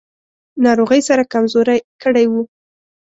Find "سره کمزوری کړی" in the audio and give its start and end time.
1.09-2.25